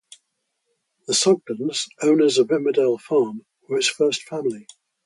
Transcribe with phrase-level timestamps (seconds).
[1.05, 4.65] The Sugdens, owners of Emmerdale Farm, were its first family.